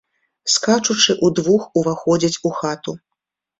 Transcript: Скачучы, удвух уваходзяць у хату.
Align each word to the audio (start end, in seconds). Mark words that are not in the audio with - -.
Скачучы, 0.53 1.17
удвух 1.27 1.69
уваходзяць 1.83 2.35
у 2.49 2.55
хату. 2.59 2.99